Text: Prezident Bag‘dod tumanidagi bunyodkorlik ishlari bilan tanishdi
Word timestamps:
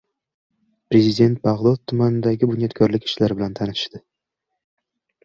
Prezident 0.93 1.35
Bag‘dod 1.43 1.81
tumanidagi 1.91 2.49
bunyodkorlik 2.53 3.05
ishlari 3.09 3.39
bilan 3.43 3.55
tanishdi 3.61 4.03